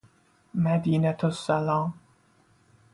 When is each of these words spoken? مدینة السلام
مدینة 0.53 1.17
السلام 1.25 1.93